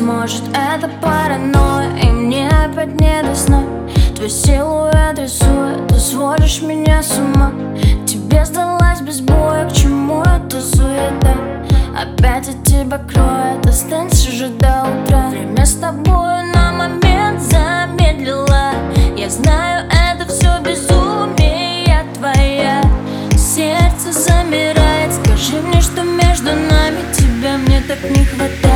может 0.00 0.42
это 0.54 0.88
паранойя 1.00 1.90
И 2.02 2.06
мне 2.10 2.48
опять 2.48 3.00
не 3.00 3.22
до 3.22 3.34
сна. 3.34 3.62
Твой 4.16 4.30
силуэт 4.30 5.18
рисует, 5.18 5.86
ты 5.88 5.98
сводишь 5.98 6.62
меня 6.62 7.02
с 7.02 7.18
ума. 7.18 7.52
Тебе 8.06 8.44
сдалась 8.44 9.00
без 9.00 9.20
боя, 9.20 9.68
к 9.68 9.72
чему 9.72 10.22
это 10.22 10.60
суета? 10.60 11.36
Опять 11.96 12.48
от 12.48 12.62
тебя 12.64 12.98
кроет, 12.98 13.66
останься 13.66 14.30
же 14.30 14.48
до 14.48 14.84
утра. 14.84 15.28
Время 15.30 15.64
с 15.64 15.74
тобой 15.74 16.44
на 16.54 16.72
момент 16.72 17.40
замедлила 17.40 18.72
Я 19.16 19.28
знаю, 19.28 19.86
это 19.90 20.26
все 20.30 20.58
безумие 20.60 22.04
твоя. 22.14 22.82
Сердце 23.36 24.12
замирает, 24.12 25.12
скажи 25.12 25.60
мне, 25.60 25.80
что 25.80 26.02
между 26.02 26.50
нами 26.50 27.00
Тебя 27.12 27.58
мне 27.58 27.82
так 27.86 27.98
не 28.10 28.24
хватает, 28.24 28.69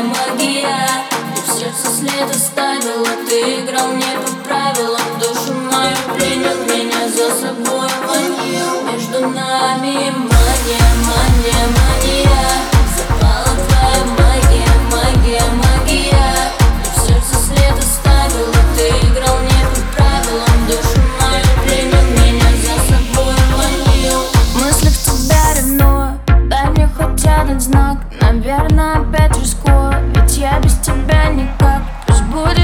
магия, 0.00 0.88
И 1.36 1.40
в 1.40 1.58
сердце 1.58 1.88
след 1.98 2.30
оставила, 2.30 3.08
ты 3.28 3.60
играл 3.60 3.92
не 3.92 4.02
по 4.02 4.41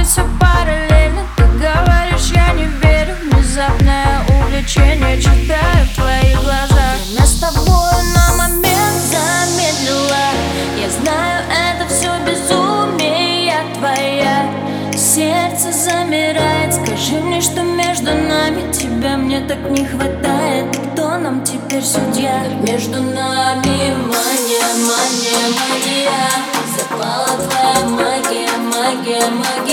все 0.09 0.23
параллельно, 0.41 1.27
ты 1.37 1.43
говоришь, 1.43 2.31
я 2.35 2.53
не 2.55 2.65
верю 2.65 3.15
Внезапное 3.25 4.25
увлечение 4.41 5.21
читаю 5.21 5.85
в 5.85 5.97
твоих 5.97 6.43
глазах. 6.43 6.97
Время 7.11 7.27
с 7.27 7.41
тобой 7.41 8.03
на 8.15 8.37
момент 8.39 9.03
замедлила. 9.13 10.33
Я 10.81 10.89
знаю, 11.03 11.45
это 11.51 11.87
все 11.93 12.11
безумие, 12.25 13.63
твоя. 13.77 14.51
Сердце 14.97 15.73
замирает, 15.73 16.73
скажи 16.73 17.21
мне, 17.21 17.41
что 17.43 17.63
между 17.63 18.15
нами 18.15 18.73
Тебя 18.73 19.17
мне 19.17 19.41
так 19.41 19.59
не 19.71 19.85
хватает, 19.85 20.75
кто 20.75 21.19
нам 21.19 21.45
теперь 21.45 21.85
судья? 21.85 22.45
Между 22.63 23.03
нами 23.03 23.95
мания, 24.07 24.69
мания, 24.89 25.49
мания. 25.69 26.31
Запала 26.79 27.27
твоя 27.27 27.89
магия, 27.89 28.49
магия, 28.73 29.27
магия 29.31 29.68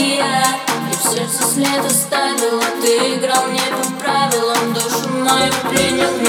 след 1.55 1.85
оставила, 1.85 2.63
ты 2.81 3.15
играл 3.15 3.47
не 3.47 3.59
по 3.59 4.03
правилам 4.03 4.73
Душу 4.73 5.07
мою 5.07 5.53
принял, 5.69 6.24